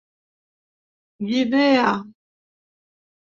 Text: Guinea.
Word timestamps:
Guinea. 1.27 1.89